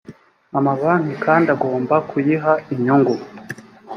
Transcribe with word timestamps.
amabanki 0.57 1.13
kandi 1.25 1.47
agomba 1.55 1.95
kuyiha 2.09 2.53
inyungu 2.73 3.13